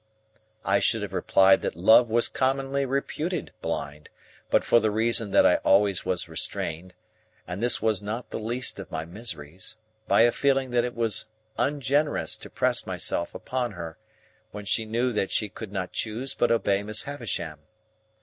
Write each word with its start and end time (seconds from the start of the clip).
I 0.65 0.79
should 0.79 1.03
have 1.03 1.13
replied 1.13 1.61
that 1.61 1.75
Love 1.75 2.09
was 2.09 2.27
commonly 2.27 2.87
reputed 2.87 3.51
blind, 3.61 4.09
but 4.49 4.63
for 4.63 4.79
the 4.79 4.89
reason 4.89 5.29
that 5.29 5.45
I 5.45 5.57
always 5.57 6.03
was 6.05 6.27
restrained—and 6.27 7.61
this 7.61 7.83
was 7.83 8.01
not 8.01 8.31
the 8.31 8.39
least 8.39 8.79
of 8.79 8.89
my 8.89 9.05
miseries—by 9.05 10.21
a 10.21 10.31
feeling 10.31 10.71
that 10.71 10.83
it 10.83 10.95
was 10.95 11.27
ungenerous 11.59 12.35
to 12.37 12.49
press 12.49 12.87
myself 12.87 13.35
upon 13.35 13.73
her, 13.73 13.99
when 14.49 14.65
she 14.65 14.85
knew 14.85 15.11
that 15.11 15.29
she 15.29 15.49
could 15.49 15.71
not 15.71 15.91
choose 15.93 16.33
but 16.33 16.49
obey 16.49 16.81
Miss 16.81 17.03
Havisham. 17.03 17.59